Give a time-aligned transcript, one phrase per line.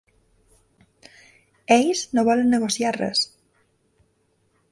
[1.75, 3.23] Ells no volen negociar res.